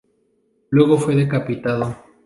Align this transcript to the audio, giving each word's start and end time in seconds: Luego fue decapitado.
Luego 0.71 0.97
fue 0.97 1.13
decapitado. 1.15 1.95